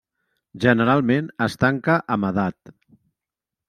Generalment 0.63 1.29
es 1.49 1.59
tanca 1.67 2.01
amb 2.17 2.33
edat. 2.35 2.77